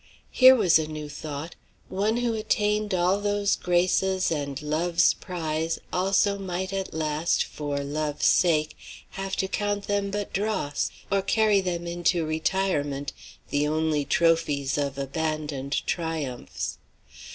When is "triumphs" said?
15.85-16.79